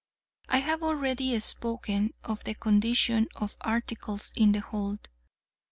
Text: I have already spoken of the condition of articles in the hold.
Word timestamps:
I 0.49 0.57
have 0.61 0.81
already 0.81 1.39
spoken 1.41 2.15
of 2.23 2.43
the 2.43 2.55
condition 2.55 3.27
of 3.35 3.55
articles 3.61 4.33
in 4.35 4.51
the 4.51 4.61
hold. 4.61 5.07